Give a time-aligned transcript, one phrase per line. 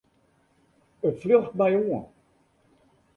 [1.07, 2.05] It fljocht my oan.